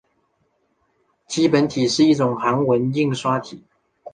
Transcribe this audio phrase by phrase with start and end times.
[1.27, 3.63] 基本体是一种韩文印刷体。